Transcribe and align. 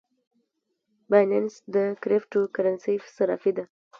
بایننس 1.09 1.53
د 1.75 1.75
کریپټو 2.03 2.41
کرنسۍ 2.55 2.95
صرافي 3.15 3.51
ده 3.57 3.65